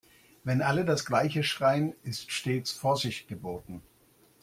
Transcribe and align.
Wenn 0.43 0.63
alle 0.63 0.83
das 0.83 1.05
gleiche 1.05 1.43
schreien, 1.43 1.93
ist 2.01 2.31
stets 2.31 2.71
Vorsicht 2.71 3.27
geboten. 3.27 3.83